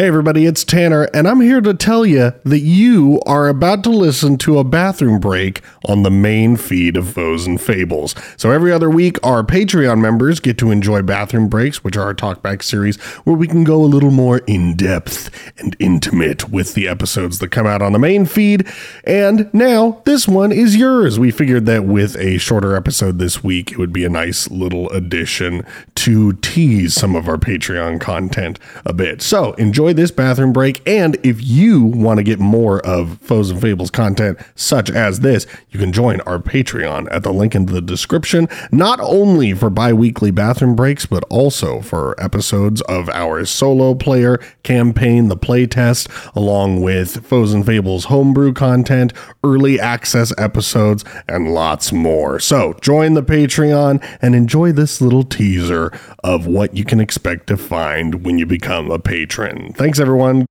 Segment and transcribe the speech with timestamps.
[0.00, 3.90] Hey, everybody, it's Tanner, and I'm here to tell you that you are about to
[3.90, 8.14] listen to a bathroom break on the main feed of Foes and Fables.
[8.38, 12.14] So, every other week, our Patreon members get to enjoy bathroom breaks, which are our
[12.14, 15.28] talkback series where we can go a little more in depth
[15.58, 18.66] and intimate with the episodes that come out on the main feed.
[19.04, 21.18] And now, this one is yours.
[21.18, 24.88] We figured that with a shorter episode this week, it would be a nice little
[24.92, 25.62] addition
[25.96, 29.20] to tease some of our Patreon content a bit.
[29.20, 30.86] So, enjoy this bathroom break.
[30.88, 35.46] And if you want to get more of Foes and Fables content such as this,
[35.70, 39.92] you can join our Patreon at the link in the description, not only for bi
[39.92, 46.80] weekly bathroom breaks, but also for episodes of our solo player campaign, the playtest, along
[46.80, 49.12] with Foes and Fables homebrew content,
[49.44, 52.40] early access episodes, and lots more.
[52.40, 55.92] So join the Patreon and enjoy this little teaser
[56.24, 59.72] of what you can expect to find when you become a patron.
[59.80, 60.44] Thanks, everyone.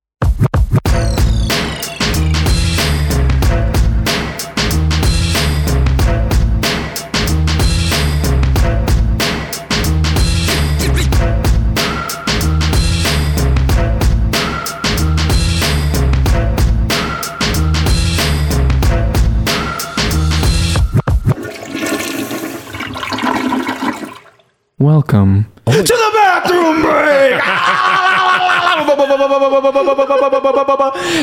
[24.80, 25.46] Welcome.
[25.68, 28.06] Oh, to the bathroom break.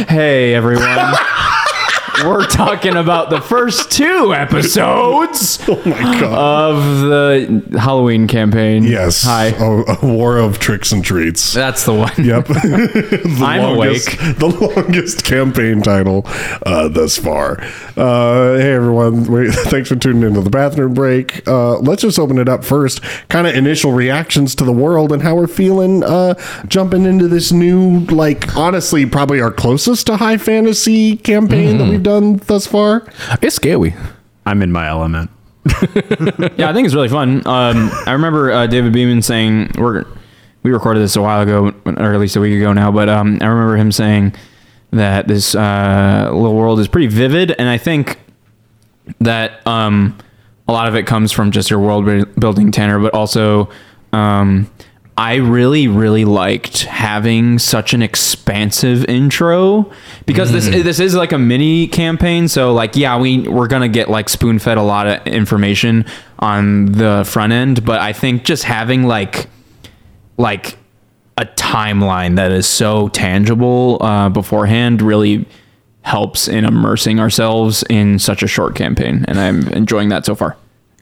[0.09, 1.15] Hey, everyone.
[2.23, 6.33] We're talking about the first two episodes oh my god.
[6.73, 8.83] of the Halloween campaign.
[8.83, 9.21] yes.
[9.23, 9.47] Hi.
[9.47, 11.53] A, a war of tricks and treats.
[11.53, 12.11] That's the one.
[12.17, 12.47] Yep.
[12.47, 14.37] the I'm longest, awake.
[14.37, 16.23] The longest campaign title
[16.65, 17.61] uh, thus far.
[17.95, 19.25] Uh, hey, everyone.
[19.25, 21.47] Wait, thanks for tuning into the bathroom break.
[21.47, 23.01] Uh, let's just open it up first.
[23.29, 26.33] Kind of initial reactions to the world and how we're feeling uh,
[26.67, 32.03] jumping into this new, like, honestly, probably our closest to high fantasy campaign that we've
[32.07, 33.05] done thus far.
[33.41, 33.93] It's scary.
[34.45, 35.29] I'm in my element.
[36.57, 37.45] Yeah, I think it's really fun.
[37.45, 40.05] Um, I remember uh, David Beaman saying we're
[40.63, 42.89] we recorded this a while ago, or at least a week ago now.
[42.91, 44.33] But um, I remember him saying
[44.91, 48.17] that this uh, little world is pretty vivid, and I think
[49.19, 50.17] that um,
[50.67, 52.05] a lot of it comes from just your world
[52.39, 53.69] building, Tanner, but also.
[54.13, 54.71] Um,
[55.17, 59.91] I really, really liked having such an expansive intro
[60.27, 62.47] because this this is like a mini campaign.
[62.47, 66.05] So like, yeah, we we're gonna get like spoon fed a lot of information
[66.37, 69.47] on the front end, but I think just having like
[70.37, 70.77] like
[71.35, 75.47] a timeline that is so tangible uh, beforehand really
[76.01, 80.57] helps in immersing ourselves in such a short campaign, and I'm enjoying that so far.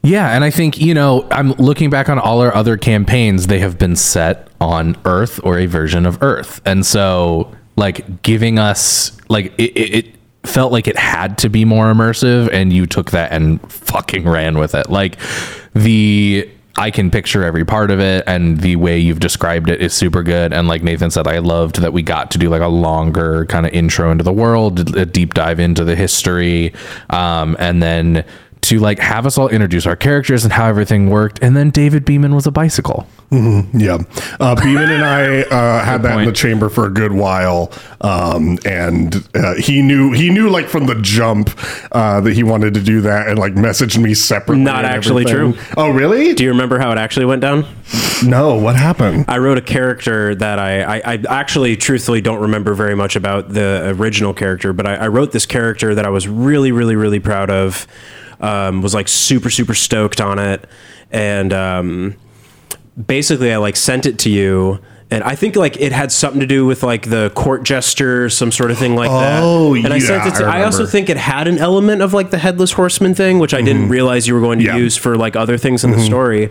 [0.06, 3.60] Yeah, and I think, you know, I'm looking back on all our other campaigns, they
[3.60, 6.62] have been set on Earth or a version of Earth.
[6.64, 11.66] And so, like, giving us, like, it, it, it felt like it had to be
[11.66, 14.90] more immersive, and you took that and fucking ran with it.
[14.90, 15.18] Like,
[15.74, 16.52] the.
[16.78, 20.24] I can picture every part of it, and the way you've described it is super
[20.24, 20.52] good.
[20.52, 23.66] And like Nathan said, I loved that we got to do like a longer kind
[23.66, 26.74] of intro into the world, a deep dive into the history,
[27.12, 28.26] um, and then
[28.66, 31.40] to like have us all introduce our characters and how everything worked.
[31.42, 33.08] And then David Beaman was a bicycle.
[33.32, 33.98] Yeah.
[34.40, 37.72] Uh, Beaman and I uh, had that in the chamber for a good while.
[38.02, 41.50] Um, and uh, he knew, he knew like from the jump
[41.92, 44.64] uh, that he wanted to do that and like messaged me separately.
[44.64, 45.54] Not actually everything.
[45.54, 45.74] true.
[45.78, 46.34] Oh, really?
[46.34, 47.66] Do you remember how it actually went down?
[48.26, 48.56] no.
[48.56, 49.26] What happened?
[49.28, 53.50] I wrote a character that I, I, I actually truthfully don't remember very much about
[53.50, 57.20] the original character, but I, I wrote this character that I was really, really, really
[57.20, 57.86] proud of.
[58.40, 60.68] Um, was like super, super stoked on it,
[61.12, 62.16] and um,
[63.08, 64.80] basically I like sent it to you.
[65.12, 68.52] And I think like it had something to do with like the court gesture, some
[68.52, 69.40] sort of thing like that.
[69.44, 70.40] Oh, and I sent yeah, it.
[70.40, 73.38] To, I I, also think it had an element of like the headless horseman thing,
[73.38, 74.78] which I didn't realize you were going to Yeah.
[74.78, 76.50] use for like other things in the story.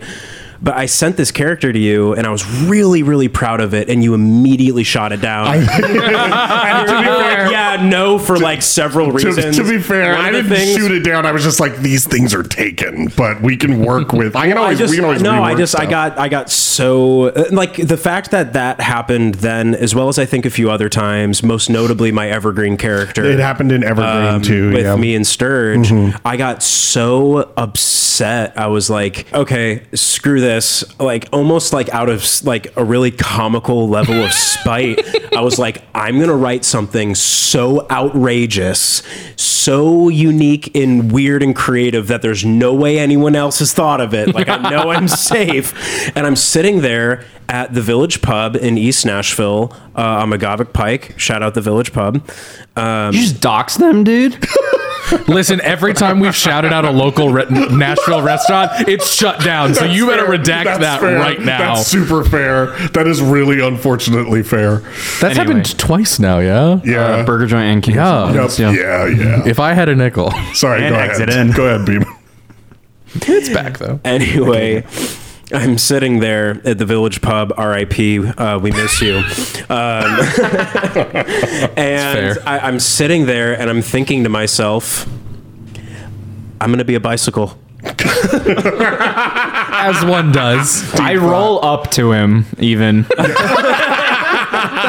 [0.65, 3.87] But I sent this character to you, and I was really, really proud of it,
[3.87, 5.45] and you immediately shot it down.
[5.57, 9.57] and you were like, yeah, no, for like several reasons.
[9.57, 11.23] to be fair, I didn't things- shoot it down.
[11.23, 14.35] I was just like, these things are taken, but we can work with.
[14.35, 16.49] I can I always, just we can always no, I just I got I got
[16.49, 20.49] so uh, like the fact that that happened then, as well as I think a
[20.49, 23.23] few other times, most notably my evergreen character.
[23.23, 24.71] It happened in Evergreen um, too.
[24.71, 24.93] with yeah.
[24.93, 25.01] Mm-hmm.
[25.01, 25.91] me and Sturge,
[26.25, 28.57] I got so upset.
[28.57, 30.54] I was like, okay, screw this.
[30.55, 35.01] This like almost like out of like a really comical level of spite.
[35.35, 39.03] I was like, I'm gonna write something so outrageous,
[39.35, 44.13] so unique and weird and creative that there's no way anyone else has thought of
[44.13, 44.33] it.
[44.33, 45.73] Like I know I'm safe,
[46.15, 51.19] and I'm sitting there at the Village Pub in East Nashville uh, on McGavock Pike.
[51.19, 52.25] Shout out the Village Pub.
[52.77, 54.33] Um, You just dox them, dude.
[55.27, 59.73] Listen, every time we've shouted out a local re- Nashville restaurant, it's shut down.
[59.75, 60.37] So you better Fair.
[60.37, 61.17] redact That's that fair.
[61.19, 61.75] right now.
[61.75, 62.67] That's super fair.
[62.89, 64.77] That is really unfortunately fair.
[65.19, 65.35] That's Anyway.
[65.45, 66.79] happened twice now, yeah?
[66.83, 66.99] Yeah.
[67.01, 67.95] Uh, Burger joint and King.
[67.95, 68.33] Yeah.
[68.33, 68.49] Yep.
[68.57, 68.71] Yeah.
[68.71, 69.05] Yeah.
[69.07, 69.43] Yeah.
[69.47, 70.83] If I had a nickel, Sorry.
[70.83, 71.47] And go exit ahead.
[71.47, 71.51] in.
[71.53, 72.03] Go ahead, Beam.
[73.15, 73.99] it's back though.
[74.03, 74.83] Anyway,
[75.53, 77.53] I'm sitting there at the Village Pub.
[77.55, 78.25] R.I.P.
[78.27, 79.17] Uh, we miss you.
[79.17, 79.23] Um,
[81.77, 82.39] and.
[82.45, 85.07] I, I'm sitting there and I'm thinking to myself,
[86.59, 87.57] I'm going to be a bicycle.
[89.77, 90.93] As one does.
[90.95, 93.05] I roll up to him even.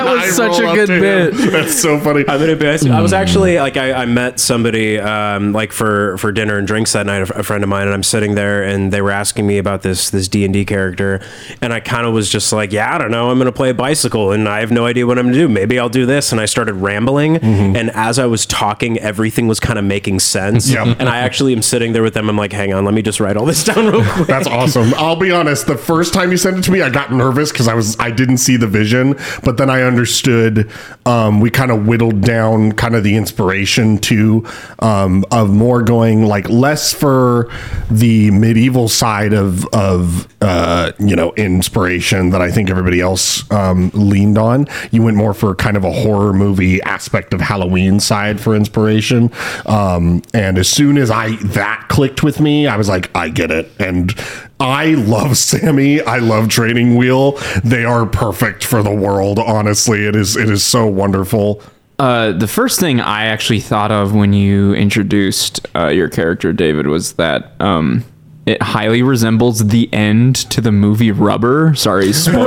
[0.06, 1.34] That was I such a good bit.
[1.52, 2.24] That's so funny.
[2.28, 2.66] I'm gonna be.
[2.66, 6.92] I was actually like I, I met somebody um, like for for dinner and drinks
[6.92, 7.28] that night.
[7.30, 9.82] A, a friend of mine and I'm sitting there and they were asking me about
[9.82, 11.20] this this D and D character
[11.60, 13.30] and I kind of was just like, yeah, I don't know.
[13.30, 15.48] I'm gonna play a bicycle and I have no idea what I'm gonna do.
[15.48, 16.32] Maybe I'll do this.
[16.32, 20.70] And I started rambling and as I was talking, everything was kind of making sense.
[20.70, 20.96] Yep.
[20.98, 22.28] And I actually am sitting there with them.
[22.28, 24.26] I'm like, hang on, let me just write all this down real quick.
[24.26, 24.94] That's awesome.
[24.94, 25.66] I'll be honest.
[25.66, 28.10] The first time you sent it to me, I got nervous because I was I
[28.10, 30.70] didn't see the vision, but then I understood.
[31.06, 34.44] Um, we kind of whittled down kind of the inspiration to
[34.80, 37.50] um, of more going like less for
[37.90, 43.90] the medieval side of of uh, you know inspiration that I think everybody else um,
[43.94, 44.66] leaned on.
[44.90, 49.32] You went more for kind of a horror movie aspect of Halloween side for inspiration.
[49.64, 53.50] Um, and as soon as I that clicked with me, I was like, I get
[53.50, 53.70] it.
[53.78, 54.14] And
[54.58, 56.00] I love Sammy.
[56.00, 57.32] I love Training Wheel.
[57.62, 59.38] They are perfect for the world.
[59.38, 61.62] Honestly, it is it is so wonderful.
[61.98, 66.86] Uh, the first thing I actually thought of when you introduced uh, your character, David,
[66.86, 68.04] was that um,
[68.44, 71.74] it highly resembles the end to the movie Rubber.
[71.74, 72.46] Sorry, spoilers.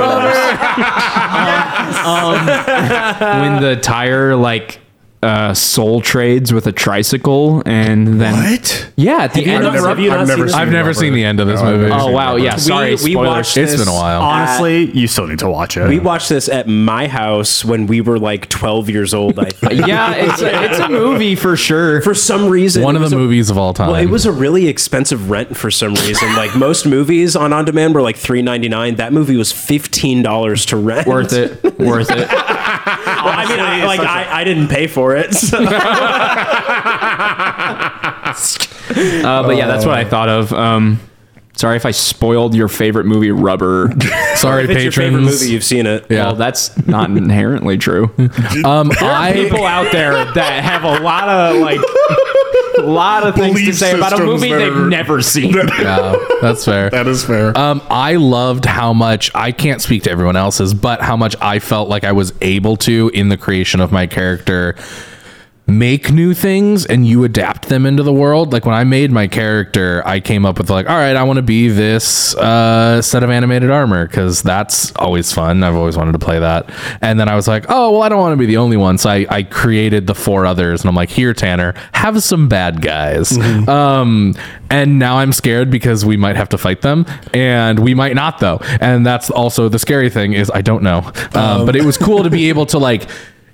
[2.04, 2.46] um,
[3.42, 4.80] when the tire like
[5.22, 8.90] uh, soul trades with a tricycle, and then What?
[8.96, 10.10] yeah, at the end of never- Rubber.
[10.10, 11.92] I've never seen I've never seen the end of this No, movie.
[11.92, 12.56] Oh wow, yeah.
[12.56, 13.28] Sorry, we, we spoilers.
[13.28, 14.22] watched It's this been a while.
[14.22, 15.86] Honestly, you still need to watch it.
[15.88, 19.38] We watched this at my house when we were like 12 years old.
[19.38, 19.86] I think.
[19.86, 22.00] yeah, it's a, it's a movie for sure.
[22.00, 23.88] For some reason, One of the a- movies of all time.
[23.88, 26.34] Well, it was a really expensive rent for some reason.
[26.34, 28.94] Like most movies on on demand were like three ninety nine.
[28.94, 31.06] That movie was fifteen dollars to rent.
[31.06, 31.62] worth it.
[31.80, 32.28] Worth it.
[32.86, 35.34] Well, I mean, I, like I, I didn't pay for it.
[35.34, 35.58] so-
[38.90, 40.52] Uh, but yeah, that's what I thought of.
[40.52, 40.98] Um,
[41.54, 43.92] sorry if I spoiled your favorite movie, Rubber.
[44.36, 45.40] Sorry, if it's your favorite patrons.
[45.42, 46.06] movie, you've seen it.
[46.10, 46.24] Yeah.
[46.26, 48.10] Well, that's not inherently true.
[48.64, 51.78] Um, I People out there that have a lot of like,
[52.84, 55.54] a lot of things to say about a movie they've never seen.
[55.54, 56.90] yeah, that's fair.
[57.00, 57.56] That is fair.
[57.56, 61.58] Um, I loved how much I can't speak to everyone else's, but how much I
[61.60, 64.76] felt like I was able to in the creation of my character
[65.70, 68.52] make new things and you adapt them into the world.
[68.52, 71.36] Like when I made my character, I came up with like, all right, I want
[71.36, 75.62] to be this uh, set of animated armor because that's always fun.
[75.62, 76.70] I've always wanted to play that.
[77.00, 78.98] And then I was like, oh, well, I don't want to be the only one.
[78.98, 82.82] So I, I created the four others and I'm like, here, Tanner, have some bad
[82.82, 83.38] guys.
[83.68, 84.34] Um,
[84.70, 88.38] and now I'm scared because we might have to fight them and we might not
[88.38, 88.58] though.
[88.80, 91.10] And that's also the scary thing is I don't know.
[91.34, 93.08] Um, but it was cool to be able to like,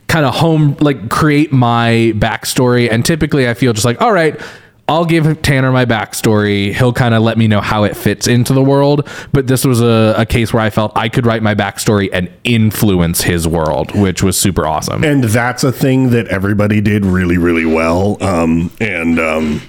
[0.08, 4.40] kind of home like create my backstory and typically i feel just like all right
[4.88, 6.73] i'll give tanner my backstory.
[6.73, 9.09] He'll kind of let me know how it fits into the world.
[9.33, 12.30] But this was a, a case where i felt i could write my backstory and
[12.45, 15.04] influence his world which was super awesome.
[15.04, 18.23] And that's a thing that everybody did really really well.
[18.23, 19.62] Um, and um,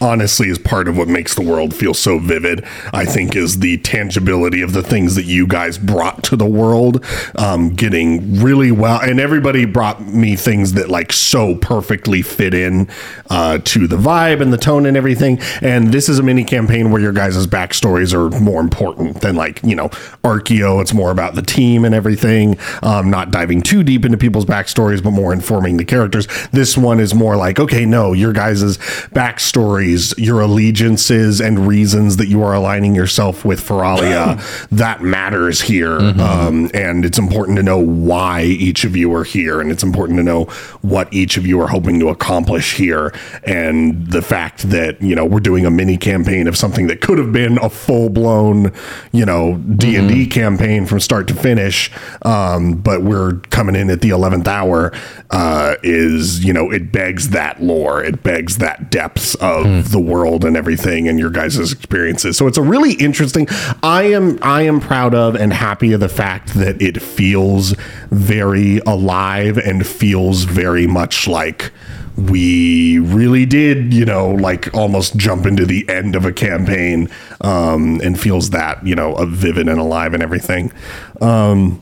[0.00, 3.78] honestly is part of what makes the world feel so vivid i think is the
[3.78, 7.04] tangibility of the things that you guys brought to the world
[7.36, 12.88] um, getting really well and everybody brought me things that like so perfectly fit in
[13.30, 15.38] uh, to the vibe and the tone and everything.
[15.60, 19.62] And this is a mini campaign where your guys' backstories are more important than like
[19.62, 19.88] you know
[20.24, 22.58] archeo it's more about the team and everything.
[22.82, 26.26] Um, not diving too deep into people's backstories but more informing the characters.
[26.52, 28.78] This one is more like okay no your guys'
[29.12, 29.87] backstory
[30.18, 35.98] your allegiances and reasons that you are aligning yourself with Feralia, that matters here.
[35.98, 39.60] Um, and it's important to know why each of you are here.
[39.60, 40.44] And it's important to know
[40.82, 43.12] what each of you are hoping to accomplish here.
[43.44, 47.18] And the fact that, you know, we're doing a mini campaign of something that could
[47.18, 48.72] have been a full blown,
[49.12, 51.90] you know, D&D campaign from start to finish.
[52.22, 54.92] Um, but we're coming in at the 11th hour,
[55.30, 58.02] uh, is, you know, it begs that lore.
[58.02, 62.36] It begs that depths of the world and everything and your guys' experiences.
[62.36, 63.46] So it's a really interesting,
[63.82, 67.74] I am, I am proud of and happy of the fact that it feels
[68.10, 71.72] very alive and feels very much like,
[72.16, 77.08] we really did, you know, like almost jump into the end of a campaign
[77.42, 80.72] um, and feels that, you know, a vivid and alive and everything.
[81.20, 81.80] Um,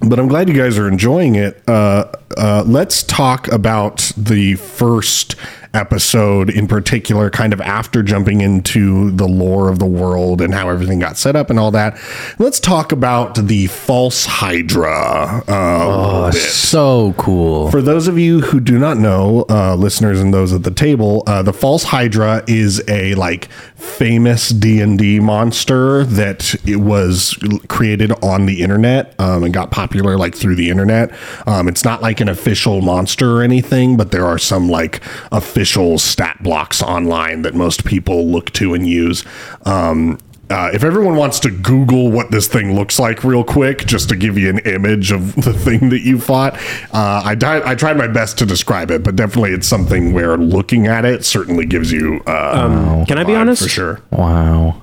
[0.00, 1.66] but I'm glad you guys are enjoying it.
[1.66, 5.36] Uh, uh, let's talk about the first
[5.74, 10.70] episode in particular, kind of after jumping into the lore of the world and how
[10.70, 11.98] everything got set up and all that.
[12.38, 15.42] Let's talk about the false Hydra.
[15.48, 16.40] Uh, bit.
[16.40, 17.70] So cool.
[17.70, 21.22] For those of you who do not know, uh, listeners and those at the table,
[21.26, 27.36] uh, the false Hydra is a like famous D and D monster that it was
[27.68, 31.12] created on the internet um, and got popular like through the internet.
[31.46, 35.02] Um, it's not like an official monster or anything, but there are some like
[35.32, 35.63] official
[35.98, 39.24] stat blocks online that most people look to and use.
[39.64, 40.18] Um,
[40.50, 44.16] uh, if everyone wants to Google what this thing looks like real quick, just to
[44.16, 46.54] give you an image of the thing that you fought,
[46.92, 50.36] uh, I, di- I tried my best to describe it, but definitely it's something where
[50.36, 52.20] looking at it certainly gives you.
[52.26, 53.62] Uh, Can I be honest?
[53.62, 54.00] For sure.
[54.10, 54.80] wow.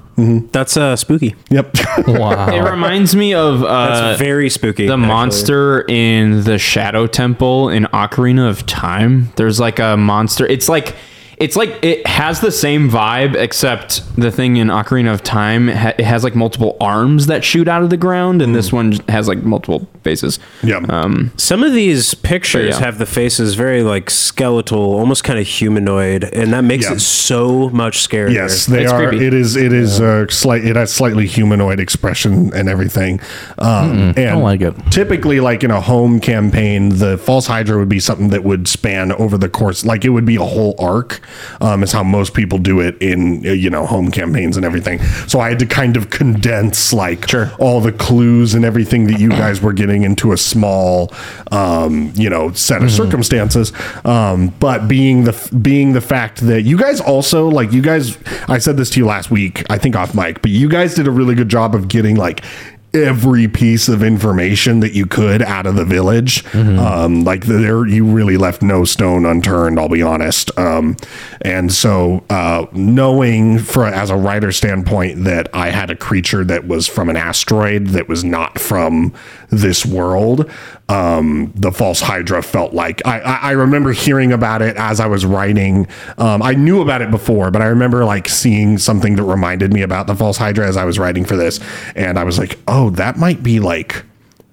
[0.51, 1.36] That's uh, spooky.
[1.50, 1.75] Yep.
[2.08, 2.48] Wow.
[2.56, 4.86] It reminds me of uh, That's very spooky.
[4.88, 5.08] the actually.
[5.08, 9.32] monster in the Shadow Temple in Ocarina of Time.
[9.36, 10.46] There's like a monster.
[10.46, 10.96] It's like
[11.41, 15.93] it's like it has the same vibe, except the thing in Ocarina of Time ha-
[15.98, 19.27] it has like multiple arms that shoot out of the ground, and this one has
[19.27, 20.39] like multiple faces.
[20.63, 20.89] Yep.
[20.89, 22.86] Um, Some of these pictures yeah.
[22.86, 26.93] have the faces very like skeletal, almost kind of humanoid, and that makes Yeah.
[26.93, 28.33] it so much scarier.
[28.33, 29.10] Yes, they It's are.
[29.10, 29.25] creepy.
[29.25, 29.55] It is.
[29.55, 30.63] It is a slight.
[30.63, 33.19] It has slightly humanoid expression and everything.
[33.60, 34.75] Um, and don't like it.
[34.91, 39.12] Typically, like in a home campaign, the false hydra would be something that would span
[39.13, 39.86] over the course.
[39.86, 41.19] Like it would be a whole arc.
[41.60, 45.00] Um, is how most people do it in uh, you know home campaigns and everything.
[45.28, 47.52] So I had to kind of condense like Sure.
[47.60, 51.14] all the clues and everything that you guys were getting into a small,
[51.52, 53.72] um, you know, set of circumstances.
[54.06, 58.58] Um, but being the being the fact that you guys also like you guys, I
[58.58, 61.12] said this to you last week, I think off mic, but you guys did a
[61.12, 62.44] really good job of getting like
[62.93, 66.43] every piece of information that you could out of the village.
[66.53, 69.79] Um, like there, you really left no stone unturned.
[69.79, 70.57] I'll be honest.
[70.60, 70.98] Um,
[71.41, 76.67] and so uh, knowing for as a writer standpoint that I had a creature that
[76.67, 79.13] was from an asteroid that was not from
[79.51, 80.50] this world.
[80.89, 85.05] Um, the false Hydra felt like I, I, I remember hearing about it as I
[85.05, 85.88] was writing.
[86.17, 89.81] Um, I knew about it before, but I remember like seeing something that reminded me
[89.81, 91.60] about the false Hydra as I was writing for this,
[91.96, 94.05] and I was like, oh, that might be like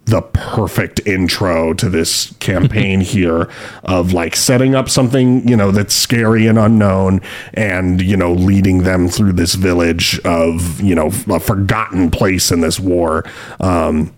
[0.09, 3.51] the perfect intro to this campaign here
[3.85, 7.21] of like setting up something you know that's scary and unknown
[7.53, 12.63] and you know leading them through this village of you know a forgotten place in
[12.63, 13.23] this war
[13.61, 14.11] um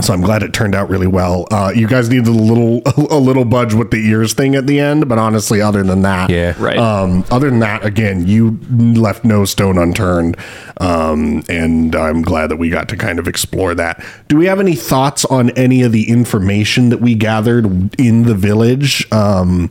[0.00, 1.46] so I'm glad it turned out really well.
[1.50, 4.78] Uh, you guys needed a little a little budge with the ears thing at the
[4.78, 6.54] end, but honestly, other than that, Yeah.
[6.58, 6.76] Right.
[6.78, 10.36] Um, other than that, again, you left no stone unturned,
[10.80, 14.04] um, and I'm glad that we got to kind of explore that.
[14.28, 18.34] Do we have any thoughts on any of the information that we gathered in the
[18.34, 19.10] village?
[19.12, 19.70] Um,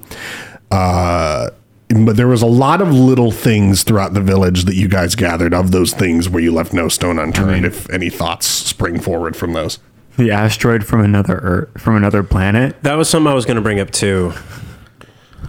[0.72, 1.50] uh,
[1.90, 5.54] but there was a lot of little things throughout the village that you guys gathered
[5.54, 7.64] of those things where you left no stone unturned.
[7.64, 9.78] if any thoughts spring forward from those.
[10.18, 12.82] The asteroid from another Earth, from another planet.
[12.84, 14.34] That was something I was going to bring up too.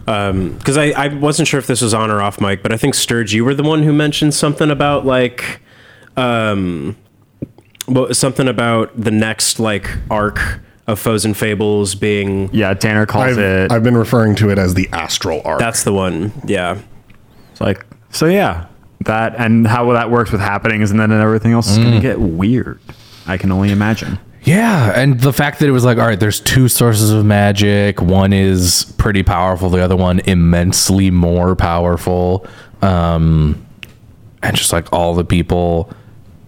[0.04, 2.94] Because I, I wasn't sure if this was on or off mic, but I think
[2.94, 5.60] Sturge, you were the one who mentioned something about like,
[6.16, 6.96] um,
[7.88, 12.52] well, something about the next like arc of Foes and Fables being.
[12.52, 13.72] Yeah, Tanner calls I've, it.
[13.72, 15.58] I've been referring to it as the astral arc.
[15.58, 16.32] That's the one.
[16.44, 16.80] Yeah.
[17.50, 18.26] It's like so.
[18.26, 18.66] Yeah,
[19.00, 22.80] that and how that works with happenings, and then everything else is gonna get weird.
[23.26, 24.18] I can only imagine.
[24.46, 28.00] Yeah, and the fact that it was like, all right, there's two sources of magic.
[28.00, 32.46] One is pretty powerful, the other one immensely more powerful.
[32.80, 33.66] Um,
[34.44, 35.92] and just like all the people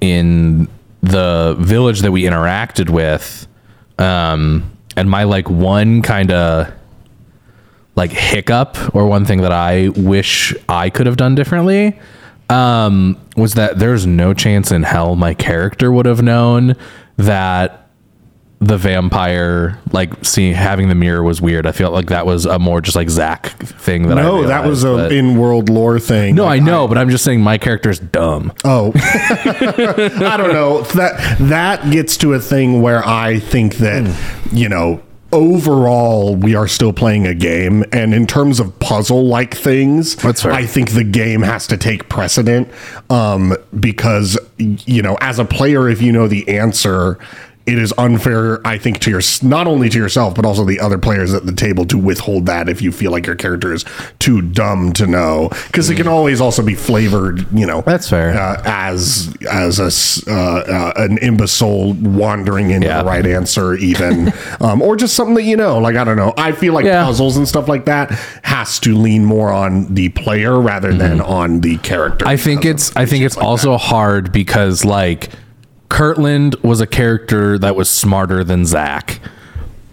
[0.00, 0.68] in
[1.02, 3.48] the village that we interacted with,
[3.98, 6.72] um, and my like one kind of
[7.96, 11.98] like hiccup or one thing that I wish I could have done differently
[12.48, 16.76] um, was that there's no chance in hell my character would have known
[17.16, 17.87] that
[18.60, 21.66] the vampire like seeing having the mirror was weird.
[21.66, 24.66] I felt like that was a more just like Zach thing that I No, that
[24.66, 26.34] was a in world lore thing.
[26.34, 28.52] no, I know, but I'm just saying my character's dumb.
[28.64, 30.82] Oh, I don't know.
[30.82, 34.12] That that gets to a thing where I think that
[34.52, 39.54] you know overall we are still playing a game, and in terms of puzzle like
[39.56, 40.44] things, That's.
[40.44, 42.68] I think the game has to take precedent
[43.10, 47.18] um, because you know as a player, if you know the answer.
[47.68, 50.96] It is unfair, I think, to your not only to yourself but also the other
[50.96, 53.84] players at the table to withhold that if you feel like your character is
[54.18, 57.82] too dumb to know, because it can always also be flavored, you know.
[57.82, 58.30] That's fair.
[58.30, 63.02] Uh, as as a uh, uh, an imbecile wandering into Yeah.
[63.02, 65.78] the right answer, even, um, or just something that you know.
[65.78, 66.32] Like I don't know.
[66.38, 67.04] I feel like Yeah.
[67.04, 68.10] puzzles and stuff like that
[68.42, 72.24] has to lean more on the player rather than on the character.
[72.24, 72.32] Mm-hmm.
[72.32, 75.28] I think it's I think it's like also hard because like
[75.88, 79.20] Kirtland was a character that was smarter than Zach.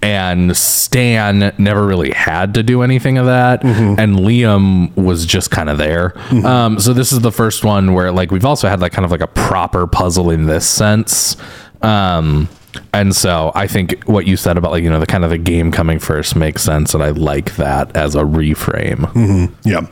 [0.02, 4.00] And Stan never really had to do anything of that, Mm-hmm.
[4.00, 6.14] and Liam was just kind of there.
[6.46, 9.10] Um, so this is the first one where like we've also had like kind of
[9.10, 11.38] like a proper puzzle in this sense.
[11.82, 12.48] Um,
[12.94, 15.40] and so I think what you said about like you know the kind of the
[15.40, 19.12] game coming first makes sense, and I like that as a reframe.
[19.14, 19.52] that.
[19.68, 19.88] Yeah.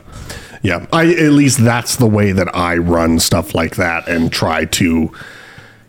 [0.62, 0.86] Yeah.
[0.92, 5.10] I at least that's the way that I run stuff like that and try to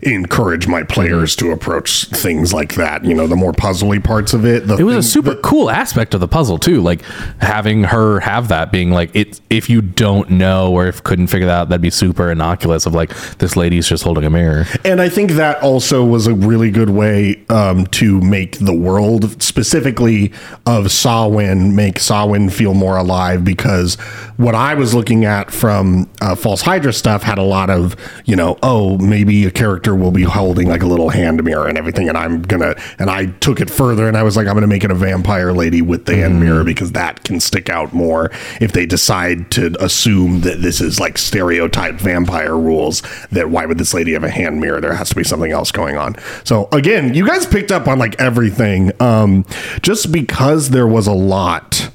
[0.06, 3.04] encourage my players to approach things like that.
[3.04, 4.68] You know, the more puzzly parts of it.
[4.68, 7.02] The It was a thing- super cool aspect of the puzzle too, like
[7.40, 9.42] having her have that being like it.
[9.50, 12.86] If you don't know or if couldn't figure that out, that'd be super innocuous.
[12.86, 14.66] Of like this lady's just holding a mirror.
[14.84, 19.42] And I think that also was a really good way um, to make the world,
[19.42, 20.32] specifically
[20.66, 23.44] of Samhain, make Samhain feel more alive.
[23.44, 23.96] Because
[24.38, 27.96] what I was looking at from uh, False Hydra stuff had a lot of,
[28.26, 31.78] you know, oh, maybe a character will be holding like a little hand mirror and
[31.78, 32.10] everything.
[32.10, 34.84] And I'm to, and I took it further and I was like, I'm to make
[34.84, 38.72] it a vampire lady with the hand mirror because that can stick out more if
[38.72, 43.94] they decide to assume that this is like stereotype vampire rules that why would this
[43.94, 47.14] lady have a hand mirror there has to be something else going on so again
[47.14, 49.46] you guys picked up on like everything um
[49.82, 51.90] just because there was a lot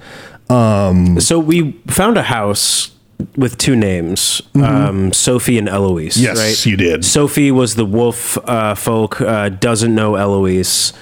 [0.49, 2.90] Um, So we found a house
[3.36, 6.16] with two names, um, Sophie and Eloise.
[6.16, 6.66] Yes, right?
[6.66, 7.04] you did.
[7.04, 10.92] Sophie was the wolf uh, folk, uh, doesn't know Eloise.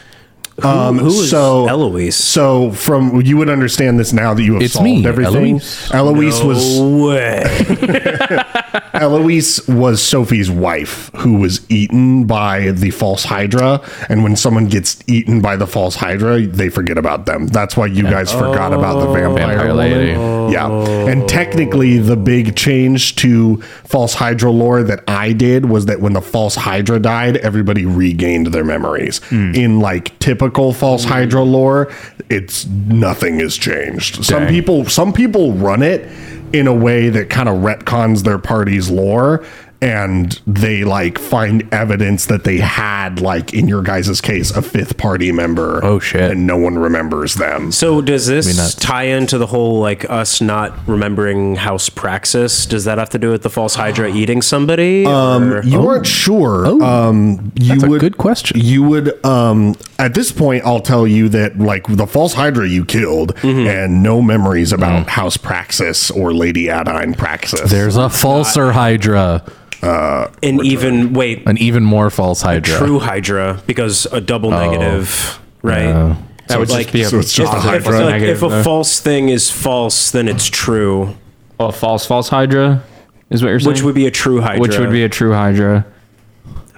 [0.60, 2.16] Who, who is Um, so Eloise?
[2.16, 5.90] so from you would understand this now that you have It's solved me, everything Eloise.
[5.94, 7.44] eloise was No way.
[9.00, 13.80] Eloise was Sophie's wife who was eaten by the false Hydra.
[14.08, 17.46] And when someone gets eaten by the false Hydra, they forget about them.
[17.46, 20.12] That's why you guys forgot about the vampire, Vampire lady.
[20.52, 20.68] Yeah.
[20.68, 26.14] And technically, the big change to false Hydra lore that I did was that when
[26.14, 29.18] the false Hydra died, everybody regained their memories.
[29.24, 29.54] Hmm.
[29.54, 31.92] In like typical false Hydra lore,
[32.28, 34.24] it's nothing has changed.
[34.24, 36.08] Some people some people run it
[36.52, 39.44] in a way that kind of retcons their party's lore
[39.80, 44.96] and they like find evidence that they had like in your guys' case a fifth
[44.98, 46.32] party member Oh, shit.
[46.32, 50.76] and no one remembers them So does this tie into the whole like us not
[50.88, 52.66] remembering House Praxis?
[52.66, 55.06] Does that have to do with the false Hydra eating somebody?
[55.06, 57.74] or- you weren't sure um you Oh.
[57.74, 58.58] That's a would good question.
[58.60, 62.84] you would um at this point i'll tell you that like the false hydra you
[62.84, 63.66] killed Mm-hmm.
[63.68, 65.08] and no memories about Mm.
[65.10, 69.42] house praxis or lady adine praxis There's a falser Hydra,
[69.82, 72.78] and even wait, an even more false Hydra.
[72.78, 75.86] true Hydra because a double negative, right?
[75.86, 76.16] Oh.
[76.48, 78.48] That would like- just be a, so it's just If, a if, like, if a
[78.48, 78.62] though.
[78.62, 81.14] false thing is false, then it's true,
[81.60, 82.82] Oh, false, false Hydra
[83.30, 83.68] is what you're saying.
[83.74, 84.60] which would be a true Hydra.
[84.60, 85.84] which would be a true Hydra.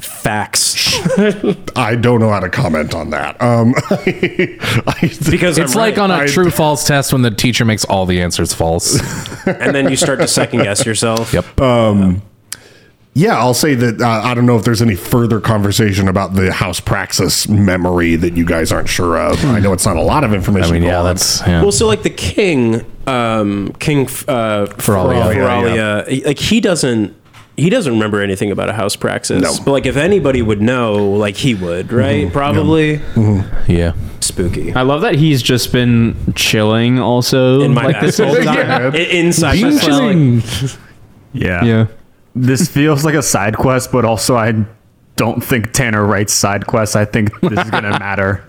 [0.01, 0.79] facts.
[1.77, 5.99] i don't know how to comment on that um I, Because It's I'm like right.
[5.99, 8.99] on a I- true false test when the teacher makes all the answers false.
[9.47, 11.33] and then you start to second guess yourself.
[11.33, 11.45] Yep.
[11.59, 12.15] Yeah,
[13.17, 16.81] I'll say that uh, I don't know if there's any further conversation about the House
[16.81, 19.45] Praxis memory that you guys aren't sure of.
[19.45, 20.71] I know it's not a lot of information.
[20.71, 21.61] I mean, yeah, that's yeah.
[21.63, 27.17] Well, so like the king, um, King uh, Feralia, yeah, Feralia, like he doesn't.
[27.57, 29.43] He doesn't remember anything about a house praxis.
[29.43, 29.55] No.
[29.63, 32.33] But like if anybody would know, like he would, right?
[32.33, 33.01] Probably
[33.69, 33.93] yeah.
[34.21, 34.73] spooky.
[34.73, 38.29] I love that he's just been chilling also In my like this head.
[38.29, 38.93] whole time.
[38.95, 39.83] I- Inside Being myself.
[39.85, 40.43] chilling.
[41.35, 41.65] Yeah.
[41.65, 41.87] Yeah.
[42.35, 44.65] This feels like a side quest, but also I
[45.17, 46.97] don't think Tanner writes side quests.
[46.97, 48.45] I think this is gonna matter.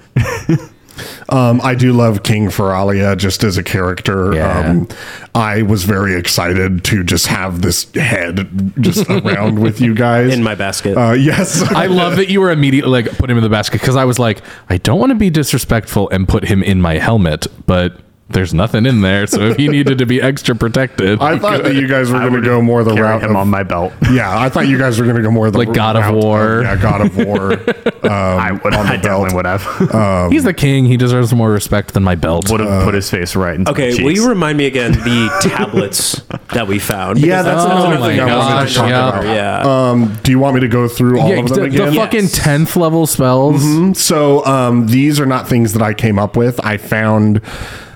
[1.30, 4.34] Um, I do love King Feralia just as a character.
[4.34, 4.70] Yeah.
[4.70, 4.88] Um,
[5.34, 10.44] I was very excited to just have this head just around with you guys In
[10.44, 10.98] my basket.
[10.98, 13.96] Uh, yes, I love that you were immediately like put him in the basket because
[13.96, 17.48] I was like, I don't want to be disrespectful and put him in my helmet,
[17.65, 18.00] but
[18.34, 19.28] there's nothing in there.
[19.28, 22.34] So if he needed to be extra protected, I thought that you guys were going
[22.34, 23.94] to go more the carry route him of, on my belt.
[24.12, 26.24] Yeah, I thought you guys were going to go more the Like God of route
[26.24, 26.62] War.
[26.63, 27.58] yeah, God of War.
[28.02, 28.74] Um, I would.
[28.74, 29.34] on the I definitely belt.
[29.36, 30.32] would have.
[30.32, 30.86] he's the king.
[30.86, 32.50] He deserves more respect than my belt.
[32.50, 36.20] would have put his face right into okay, will you remind me again the tablets
[36.52, 37.20] that we found?
[37.20, 39.10] Yeah, Because that's Oh another my thing I wanted gosh, to talk yeah.
[39.10, 39.24] about.
[39.26, 39.89] Yeah.
[39.91, 41.89] Um, do you want me to go through all yeah, of the, them the again?
[41.91, 42.32] The fucking Yes.
[42.44, 44.00] tenth level spells.
[44.00, 46.60] So um, these are not things that I came up with.
[46.65, 47.39] I found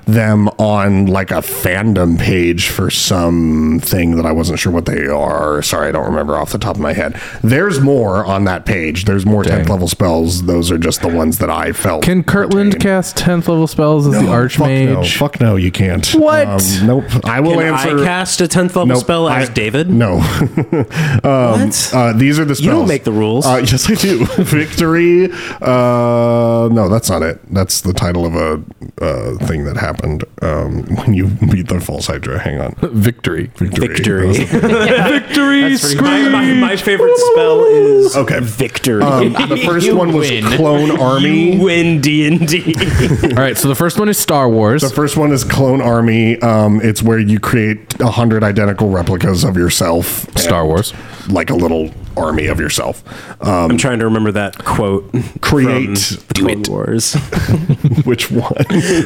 [0.06, 5.62] them on like a fandom page for something that I wasn't sure what they are.
[5.62, 7.20] Sorry, I don't remember off the top of my head.
[7.44, 9.06] There's more on that page.
[9.06, 10.44] There's more 10th level spells.
[10.44, 12.04] Those are just the ones that I felt.
[12.04, 12.82] Can Kirtland pertain.
[12.82, 14.34] cast tenth level spells as the Fuck no.
[14.36, 15.18] Archmage?
[15.18, 16.08] Fuck no, you can't.
[16.14, 16.48] What?
[16.48, 17.06] Um, nope.
[17.26, 17.90] I will answer.
[17.90, 18.04] Can answer.
[18.04, 19.90] I cast a 10th level Nope, spell as I- David?
[19.90, 20.20] No.
[20.20, 21.94] what?
[21.94, 22.66] Uh, these are the spells.
[22.66, 23.46] You don't make the rules.
[23.46, 24.26] Uh, yes, I do.
[24.38, 25.32] Victory.
[25.62, 27.40] Uh, no, that's not it.
[27.52, 28.64] That's the title of a
[29.04, 32.40] uh, thing that happened um, when you beat the false hydra.
[32.40, 32.76] Hang on.
[32.82, 33.48] Victory.
[33.56, 34.34] Victory.
[34.44, 35.78] Victory.
[36.02, 38.40] my, my, my favorite spell is Okay.
[38.40, 39.02] victory.
[39.04, 41.56] Um, the first one was Clone Army.
[41.56, 42.76] you win D&D.
[43.24, 44.82] All right, so the first one is Star Wars.
[44.82, 46.40] The first one is Clone Army.
[46.42, 50.28] Um, it's where you create a hundred identical replicas of yourself.
[50.38, 50.94] Star and, Wars.
[51.28, 53.04] Like a little army of yourself.
[53.42, 55.12] Um, I'm trying to remember that quote.
[55.42, 57.14] Create- from the Clone Wars.
[58.06, 58.54] which one?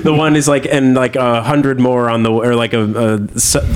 [0.03, 2.83] the one is like and like a hundred more on the or like a,
[3.33, 3.67] a se-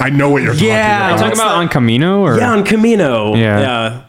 [0.00, 1.10] I know what you're talking Yeah, about.
[1.16, 3.36] Talking What's about on Kamino or yeah on Kamino.
[3.36, 3.60] Yeah.
[3.60, 4.02] yeah.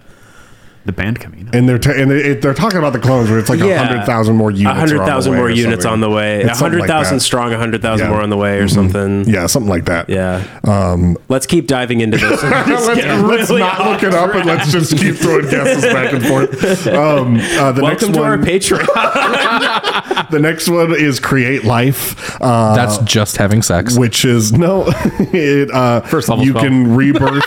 [0.85, 1.49] The band coming.
[1.53, 3.83] and they're ta- and they, they're talking about the clones where it's like a Yeah.
[3.85, 4.91] hundred thousand more units.
[4.91, 5.91] A are on the thousand way more or units something.
[5.91, 6.41] on the way.
[6.43, 7.21] A It's something hundred thousand that.
[7.21, 7.53] strong.
[7.53, 8.13] A hundred thousand Yeah.
[8.13, 9.25] more on the way, or something.
[9.29, 10.09] Yeah, something like that.
[10.09, 10.43] Yeah.
[10.63, 12.41] Um, Let's keep diving into this.
[12.43, 16.25] let's let's really not look it up and let's just keep throwing guesses back and
[16.25, 16.87] forth.
[16.91, 20.29] Um, uh, the Welcome next to our one, Patreon.
[20.31, 22.39] the next one is create life.
[22.41, 23.97] Uh, That's just having sex.
[23.97, 24.85] which is no.
[24.87, 26.63] it, uh, First level You spell.
[26.63, 27.43] can rebirth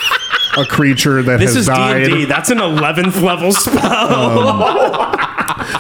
[0.57, 2.25] a creature that this has is D&D.
[2.27, 5.15] That's an eleventh level spell.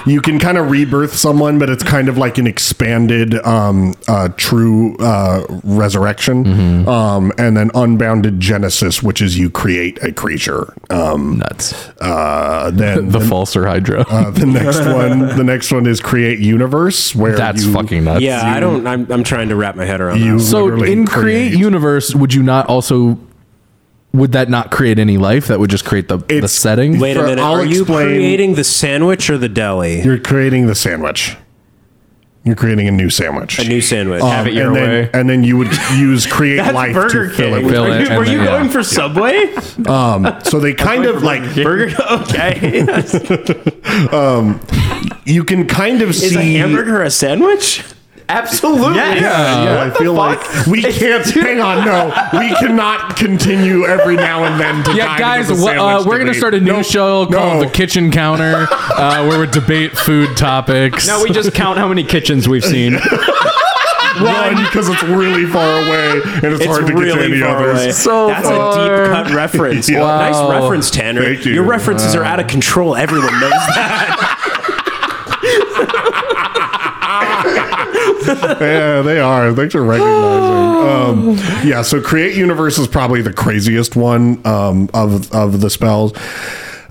[0.07, 4.29] you can kind of rebirth someone, but it's kind of like an expanded um, uh,
[4.37, 6.45] true uh, resurrection.
[6.45, 6.89] Mm-hmm.
[6.89, 10.75] Um, and then unbounded genesis, which is you create a creature.
[10.91, 11.91] Um, Nuts.
[12.01, 14.05] uh, then The the, falser Hydra.
[14.09, 18.23] uh, the next one, the next one is create universe, where That's you, fucking nuts.
[18.23, 18.87] yeah, I don't.
[18.87, 20.45] I'm, I'm trying to wrap my head around You that.
[20.45, 23.19] So literally in create universe, would you not also?
[24.14, 25.48] Would that not create any life?
[25.48, 26.98] That would just create the, the It's- setting.
[27.00, 27.42] Wait a For- minute.
[27.42, 30.03] I'll Are you explain- creating the sandwich or the deli?
[30.03, 31.37] You're creating the sandwich.
[32.44, 33.59] You're creating a new sandwich.
[33.59, 34.20] A new sandwich.
[34.22, 35.11] Um, Have it your and then, way.
[35.14, 37.90] and then you would use create That's life Burger to fill it with Fill Were
[37.96, 38.59] it you, and were then- you yeah.
[38.59, 39.55] going for Subway?
[40.44, 41.94] So they kind of like Burger.
[42.11, 42.85] Okay.
[45.24, 47.83] you can kind of Is see a hamburger a sandwich?
[48.27, 48.97] Absolutely.
[48.97, 51.25] Yeah, yeah, I feel like we can't.
[51.31, 52.07] Hang on, no,
[52.39, 56.55] we cannot continue every now and then to yeah, guys, into uh, we're gonna start
[56.55, 57.65] a new No, show called no.
[57.65, 61.07] The Kitchen Counter, uh, where we debate food topics.
[61.07, 62.95] No, we just count how many kitchens we've seen.
[64.21, 67.43] One because it's really far away and it's, It's hard to get to really any
[67.43, 67.81] others.
[67.81, 67.91] away.
[67.91, 68.71] So That's far.
[68.71, 69.89] a deep cut reference.
[69.95, 69.99] Yeah.
[70.01, 71.23] Nice reference, Tanner.
[71.25, 71.53] Thank you.
[71.53, 72.95] Your references are out of control.
[72.95, 74.31] Everyone knows that.
[78.61, 79.53] yeah, they are.
[79.55, 80.75] Thanks for recognizing.
[80.85, 86.12] Um, yeah, so create universe is probably the craziest one um, of of the spells.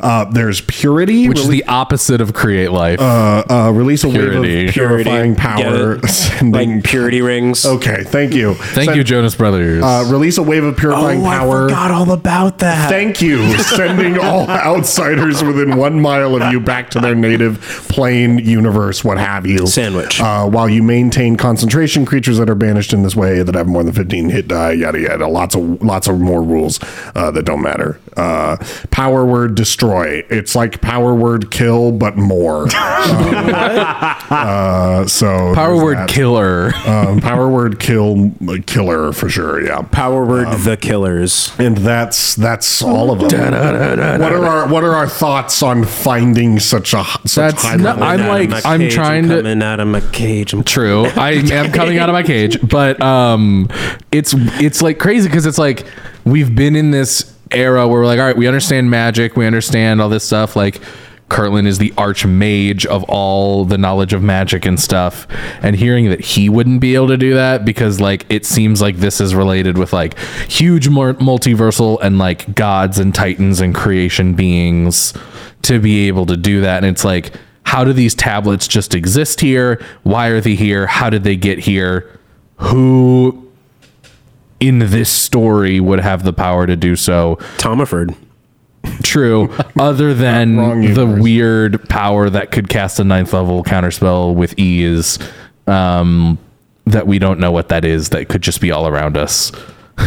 [0.04, 3.00] Uh, there's purity, which is the opposite of create life.
[3.00, 4.39] uh, uh, release a Purity.
[4.39, 6.76] wave of purifying power, sending.
[6.76, 7.66] Like purity rings.
[7.66, 8.54] okay, thank you.
[8.56, 9.82] Thank Send- you, Jonas Brothers.
[9.82, 11.70] Uh, release a wave of purifying oh, I power.
[11.70, 12.89] forgot all about that.
[12.89, 18.39] Thank you, sending all outsiders within one mile of you back to their native plane,
[18.39, 19.68] universe, what have you.
[19.68, 20.20] Sandwich.
[20.20, 23.84] Uh, while you maintain concentration, creatures that are banished in this way that have more
[23.84, 25.28] than fifteen hit die, yada yada.
[25.28, 26.80] Lots of lots of more rules
[27.16, 28.00] uh, that don't matter.
[28.18, 28.58] Uh,
[28.92, 29.92] power word destroy.
[30.01, 32.67] It's like power word kill, but more.
[32.73, 34.25] uh,
[35.08, 36.10] so Power word that.
[36.10, 36.71] killer.
[36.86, 38.32] Um, power word kill
[38.65, 39.63] killer for sure.
[39.65, 39.82] Yeah.
[39.84, 41.51] Power word the killers.
[41.60, 43.51] and that's that's all of them.
[44.21, 47.99] what are our what are our thoughts on finding such a such That's high not-
[47.99, 48.03] level?
[48.03, 50.53] I'm like- I'm cage, trying to- coming out of my cage.
[50.53, 51.06] I'm True.
[51.15, 53.67] I am coming out of my cage, but um
[54.12, 55.86] it's it's like crazy because it's like
[56.25, 60.02] we've been in this era where we're like, all right, we understand magic, we understand
[60.02, 60.56] all this stuff.
[60.56, 60.82] Like
[61.30, 65.28] Kirtland is the archmage of all the knowledge of magic and stuff.
[65.62, 68.98] And hearing that he wouldn't be able to do that because like it seems like
[68.98, 75.13] this is related with like huge multiversal and like gods and titans and creation beings
[75.63, 76.84] to be able to do that.
[76.84, 79.82] And it's like, how do these tablets just exist here?
[80.04, 80.86] Why are they here?
[80.86, 82.20] How did they get here?
[82.58, 83.42] Who
[84.67, 87.36] in this story would have the power to do so?
[87.58, 88.15] Tomiford.
[89.02, 89.49] True.
[89.80, 95.19] Other than the weird power that could cast a ninth level counterspell with ease,
[95.67, 96.38] um,
[96.86, 98.10] that we don't know what that is.
[98.10, 99.52] That could just be all around us.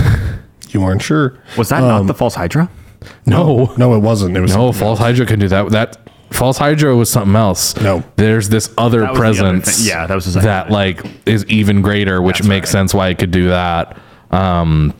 [0.71, 1.39] You weren't sure?
[1.57, 2.69] Was that not the false Hydra?
[3.25, 4.37] No, No, it wasn't.
[4.37, 4.73] It was no.
[4.73, 5.71] False Hydra can do that.
[5.71, 7.75] That false Hydra was something else.
[7.81, 8.03] No.
[8.17, 9.79] there's this other That was the other presence.
[9.79, 9.87] thing.
[9.89, 10.73] Yeah, that was the second that thing.
[10.75, 12.73] like is even greater, which That's makes right.
[12.73, 13.97] sense why it could do that.
[14.31, 14.95] Um,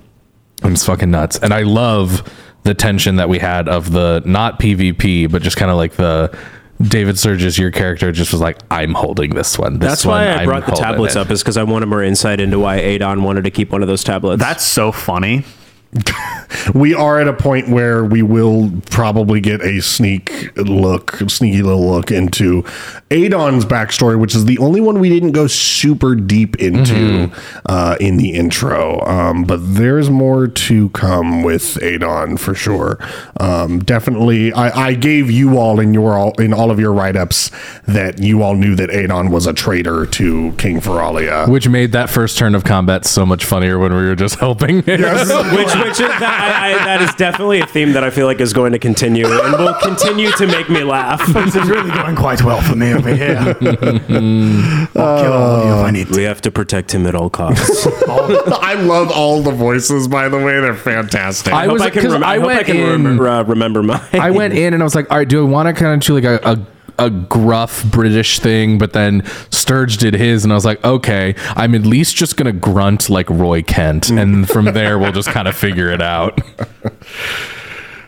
[0.63, 1.39] and it's fucking nuts.
[1.39, 5.71] And I love the tension that we had of the not PvP, but just kind
[5.71, 6.37] of like the
[6.83, 9.79] David Sturges, your character just was like, I'm holding this one.
[9.79, 11.87] This That's why one, I I'm brought the tablets it." up, is because I wanted
[11.87, 14.43] more insight into why Aodhan wanted to keep one of those tablets.
[14.43, 15.45] That's so funny.
[16.75, 21.89] we are at a point where we will probably get a sneak look, sneaky little
[21.89, 22.63] look into
[23.11, 27.31] Aodhan's backstory, which is the only one we didn't go super deep into
[27.67, 29.01] uh, in the intro.
[29.07, 32.99] Um, but there's more to come with Aodhan for sure.
[33.39, 37.17] Um, definitely, I, I gave you all in your all in all of your write
[37.17, 37.51] ups
[37.87, 41.49] that you all knew that Aodhan was a traitor to King Feralia.
[41.49, 44.77] Which made that first turn of combat so much funnier when we were just helping.
[44.87, 48.41] which, which is, that, I, I, that is definitely a theme that I feel like
[48.41, 51.21] is going to continue and will continue to make me laugh.
[51.47, 53.37] This is really going quite well for me over here.
[53.67, 56.17] I'll kill all of you if I need to.
[56.17, 57.87] We have to protect him at all costs.
[58.09, 60.61] I love all the voices, by the way.
[60.61, 61.53] They're fantastic.
[61.53, 62.87] I I hope was- I can, 'cause rem- I I hope I went can in-
[62.91, 64.01] remember, uh, remember mine.
[64.13, 66.01] I went in and I was like, all right, do I want to kind of
[66.07, 66.59] do like a, a
[66.99, 71.75] a gruff British thing, but then Sturge did his, and I was like, okay, I'm
[71.75, 75.57] at least just gonna grunt like Roy Kent, and from there we'll just kind of
[75.57, 76.41] figure it out.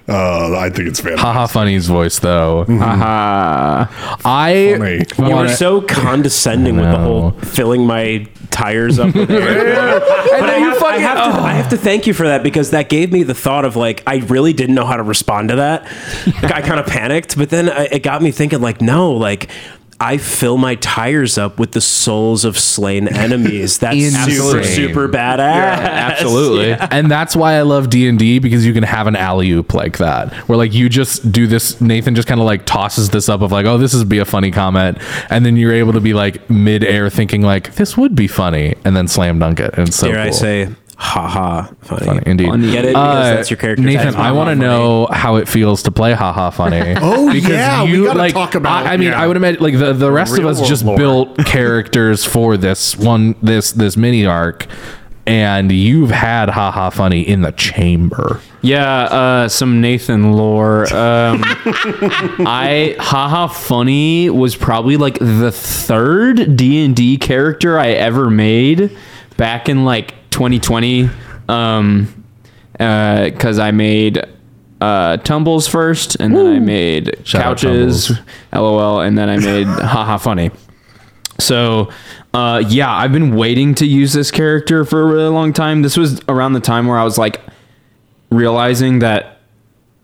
[0.09, 1.21] Uh, I think it's fantastic.
[1.27, 2.65] Haha, funny's voice though.
[2.67, 3.87] Haha.
[4.25, 4.95] I Funny.
[5.19, 9.39] You were wanna- so condescending with the whole filling my tires up with air.
[9.97, 12.15] and But I then you have, I, fucking- have to, I have to thank you
[12.15, 14.97] for that because that gave me the thought of like I really didn't know how
[14.97, 15.85] to respond to that.
[16.43, 19.51] I kind of panicked, but then I, it got me thinking like no, like
[20.01, 23.79] I fill my tires up with the souls of slain enemies.
[23.79, 25.39] That's super super badass.
[25.41, 26.73] Absolutely.
[26.73, 29.75] and that's why I love D and D because you can have an alley oop
[29.75, 31.81] like that, where like you just do this.
[31.81, 34.25] Nathan just kind of like tosses this up of like, oh, this is be a
[34.25, 34.99] funny comment,
[35.31, 38.77] and then you're able to be like mid air thinking like this would be funny,
[38.85, 39.75] and then slam dunk it.
[39.77, 40.69] And so Dare I say,
[41.01, 42.07] haha, funny.
[42.07, 42.49] Funny, indeed.
[42.49, 42.71] Funny.
[42.73, 43.83] Get it because Uh, that's your character.
[43.85, 46.95] Nathan, I want to know how it feels to play haha funny.
[47.01, 49.23] Oh, yeah, we gotta talk about- I, I mean, yeah.
[49.23, 50.97] I would imagine like the, the rest of us just lore.
[50.97, 54.67] built characters for this one this this mini arc,
[55.27, 58.41] and you've had haha funny in the chamber.
[58.61, 60.83] Yeah, uh, some Nathan lore.
[60.93, 61.43] Um,
[62.45, 68.97] I haha funny was probably like the third D and D character I ever made
[69.37, 71.11] back in like 2020.
[71.49, 72.15] Um,
[72.79, 74.25] because I made
[74.81, 78.13] uh, tumbles first, and then I made Shout out couches,
[78.53, 80.53] lol, and then I made haha funny.
[81.41, 81.91] So,
[82.33, 85.83] uh, yeah, I've been waiting to use this character for a really long time.
[85.83, 87.41] This was around the time where I was like
[88.31, 89.41] realizing that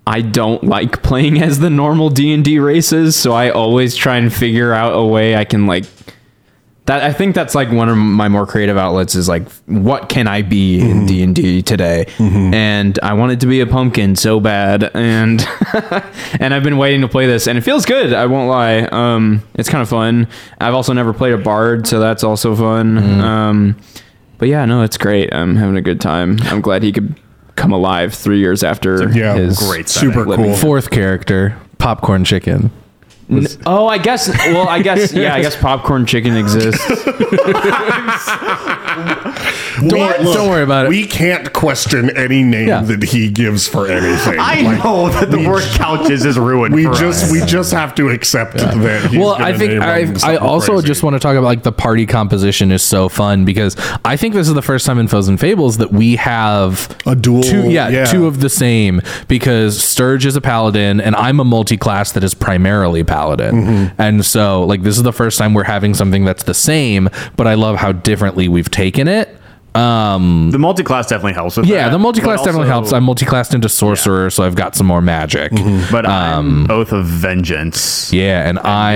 [0.07, 4.73] I don't like playing as the normal D&D races, so I always try and figure
[4.73, 5.85] out a way I can like
[6.87, 10.29] that I think that's like one of my more creative outlets is like what can
[10.29, 12.05] I be in D&D today?
[12.19, 15.41] And I wanted to be a pumpkin so bad and
[16.41, 18.81] and I've been waiting to play this and it feels good, I won't lie.
[18.81, 20.29] Um it's kind of fun.
[20.61, 22.99] I've also never played a bard, so that's also fun.
[23.21, 23.77] Um
[24.37, 25.33] but yeah, no, it's great.
[25.33, 26.37] I'm having a good time.
[26.43, 27.19] I'm glad he could
[27.57, 30.11] come alive 3 years after Yeah, his great setting.
[30.13, 30.45] super living.
[30.47, 30.55] cool.
[30.57, 32.71] Fourth character, popcorn chicken.
[33.31, 34.29] N- oh, I guess.
[34.29, 35.13] Well, I guess.
[35.13, 36.85] Yeah, I guess popcorn chicken exists.
[39.81, 39.91] Don't,
[40.25, 40.89] don't worry about it.
[40.89, 42.83] We can't question any name Yeah.
[42.83, 44.39] that he gives for anything.
[44.39, 46.75] I Like, know that the word couches is ruined.
[46.75, 47.33] We for just us.
[47.33, 48.75] we just have to accept that.
[49.11, 50.87] He's well i think name i, them I also crazy.
[50.89, 54.35] just want to talk about like the party composition is so fun because i think
[54.35, 57.71] this is the first time in foes and fables that we have A dual- two
[57.71, 58.05] yeah, yeah.
[58.05, 62.35] two of the same because sturge is a paladin and i'm a multi-class that is
[62.35, 64.01] primarily paladin Mm-hmm.
[64.01, 67.47] and so like this is the first time we're having something that's the same but
[67.47, 69.37] i love how differently we've taken it
[69.75, 72.93] Um, The multi-class definitely helps with yeah, that, the multi-class definitely helps.
[72.93, 75.53] I'm multi-classed into sorcerer, so I've got some more magic.
[75.91, 78.13] But Um, I'm Oath of Vengeance.
[78.13, 78.93] Yeah, and I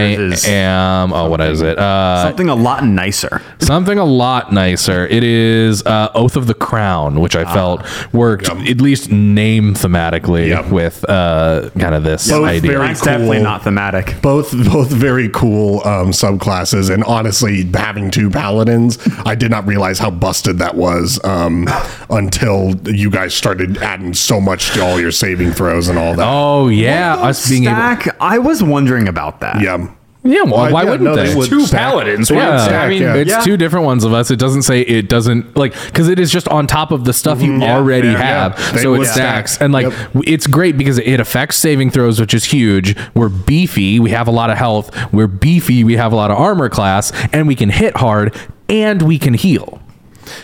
[0.46, 1.12] am.
[1.12, 1.78] Oh, what is it?
[1.78, 3.42] Uh, Something a lot nicer.
[3.58, 5.06] something a lot nicer.
[5.06, 10.48] It is uh, Oath of the Crown, which I felt worked at least name thematically
[10.48, 10.66] Yep.
[10.70, 12.70] with uh, kind of this Both idea.
[12.72, 14.14] very Mine's definitely not thematic.
[14.22, 19.98] both both very cool um, subclasses and honestly having two paladins i did not realize
[19.98, 21.66] how busted that was um,
[22.10, 26.26] until you guys started adding so much to all your saving throws and all that
[26.28, 28.12] oh yeah, us being able.
[28.20, 29.60] I was wondering about that.
[29.60, 29.88] yeah
[30.24, 31.28] Yeah, well, Why- why yeah, wouldn't no, they?
[31.28, 31.80] they would Two stack.
[31.80, 32.28] paladins.
[32.28, 33.14] Yeah, stack, I mean, yeah.
[33.14, 33.40] it's Yeah.
[33.40, 34.30] two different ones of us.
[34.30, 37.40] It doesn't say it doesn't like because it is just on top of the stuff
[37.40, 38.18] you already yeah,
[38.50, 38.82] have, yeah.
[38.82, 39.52] So it stacks.
[39.52, 39.62] stack.
[39.64, 40.24] And like Yep.
[40.26, 42.96] it's great because it affects saving throws, which is huge.
[43.14, 44.00] We're beefy.
[44.00, 44.90] We have a lot of health.
[45.12, 45.84] We're beefy.
[45.84, 48.34] We have a lot of armor class, and we can hit hard
[48.68, 49.80] and we can heal.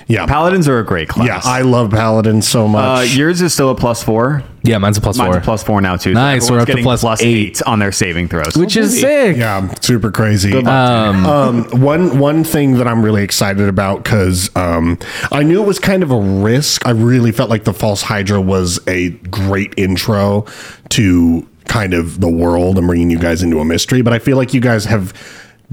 [0.07, 1.27] Yeah Paladins are a great class.
[1.27, 4.43] yeah i love paladins so Uh, much yours is still a plus four.
[4.67, 6.15] Yeah, mine's a plus Mine's four, a plus four now too.
[6.15, 7.37] So Nice, we're everyone's up to getting plus plus eight.
[7.59, 8.57] eight on their saving throws.
[8.57, 9.37] which is sick.
[9.37, 14.99] yeah super crazy um, one one thing that i'm really excited about because um,
[15.33, 18.41] i knew it was kind of a risk i really felt like the false hydra
[18.41, 20.47] was a great intro
[20.91, 24.37] to kind of the world and bringing you guys into a mystery but i feel
[24.37, 25.13] like you guys have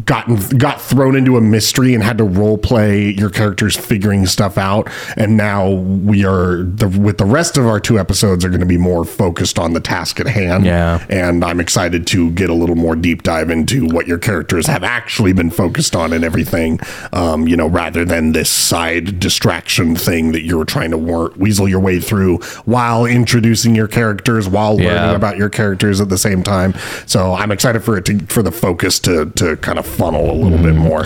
[0.06, 4.58] gotten got thrown into a mystery and had to role play your characters figuring stuff
[4.58, 8.62] out and now we are the with the rest of our two episodes are going
[8.62, 11.06] to be more focused on the task at hand Yeah.
[11.10, 14.84] and I'm excited to get a little more deep dive into what your characters have
[14.84, 16.80] actually been focused on and everything.
[17.12, 21.68] Um, you know, rather than this side distraction thing that you're trying to wor- weasel
[21.68, 24.94] your way through while introducing your characters, while Yeah.
[25.02, 26.74] learning about your characters at the same time.
[27.06, 30.34] So I'm excited for it to for the focus to to kind of funnel a
[30.34, 30.78] little bit mm.
[30.78, 31.06] more.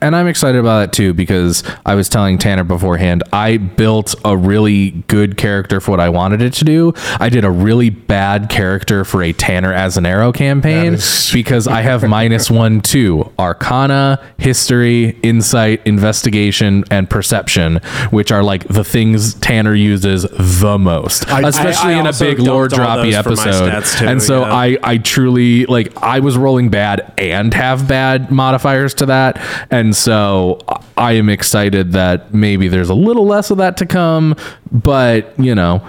[0.00, 4.36] And I'm excited about it too because I was telling Tanner beforehand, I built a
[4.36, 6.92] really good character for what I wanted it to do.
[7.20, 12.02] I did a really bad character for a Tanner Azzinnaro campaign is- because I have
[12.08, 17.76] minus one, two arcana, history, insight, investigation, and perception,
[18.10, 22.38] which are like the things Tanner uses the most, I- especially I in a big
[22.38, 23.98] lore droppy those for my episode.
[23.98, 24.52] too, and so yeah.
[24.54, 29.36] I, I truly like I was rolling bad and have bad modifiers to that.
[29.76, 30.58] And so
[30.96, 34.34] I am excited that maybe there's a little less of that to come,
[34.72, 35.86] but you know,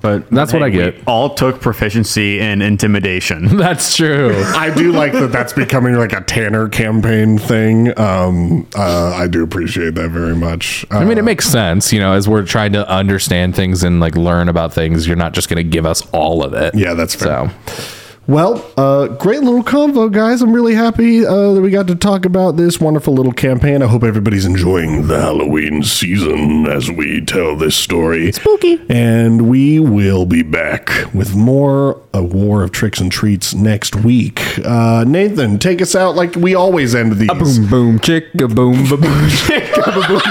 [0.00, 0.96] But That's what I we get.
[1.06, 3.56] all took proficiency in intimidation.
[3.64, 4.34] that's true.
[4.56, 7.96] I do like that that's becoming like a Tanner campaign thing.
[7.96, 10.84] Um, uh, I do appreciate that very much.
[10.90, 14.00] Uh, I mean, it makes sense, you know, as we're trying to understand things and
[14.00, 15.06] like learn about things.
[15.06, 16.74] You're not just going to give us all of it.
[16.74, 17.48] Yeah, that's fair.
[17.48, 20.42] So, Well, uh, great little convo, guys.
[20.42, 23.82] I'm really happy uh, that we got to talk about this wonderful little campaign.
[23.82, 28.30] I hope everybody's enjoying the Halloween season as we tell this story.
[28.30, 28.80] Spooky.
[28.88, 34.40] And we will be back with more A War of Tricks and Treats next week.
[34.64, 37.28] Uh, Nathan, take us out like we always end these.
[37.28, 40.22] Boom boom chicka boom ba boom chicka ba boom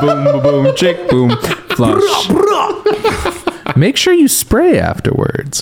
[0.00, 1.36] boom boom ba boom chick boom
[1.70, 2.30] flush.
[3.76, 5.60] make sure you spray afterwards.